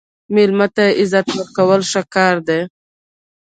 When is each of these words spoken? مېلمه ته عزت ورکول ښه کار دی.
مېلمه 0.33 0.67
ته 0.75 0.85
عزت 0.99 1.27
ورکول 1.37 1.81
ښه 1.91 2.01
کار 2.15 2.35
دی. 2.47 2.59